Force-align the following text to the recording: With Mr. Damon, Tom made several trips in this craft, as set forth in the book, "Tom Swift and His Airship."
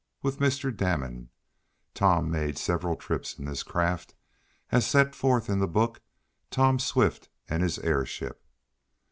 With 0.23 0.39
Mr. 0.39 0.75
Damon, 0.75 1.29
Tom 1.93 2.31
made 2.31 2.57
several 2.57 2.95
trips 2.95 3.37
in 3.37 3.45
this 3.45 3.61
craft, 3.61 4.15
as 4.71 4.87
set 4.87 5.13
forth 5.13 5.47
in 5.47 5.59
the 5.59 5.67
book, 5.67 6.01
"Tom 6.49 6.79
Swift 6.79 7.29
and 7.47 7.61
His 7.61 7.77
Airship." 7.77 8.43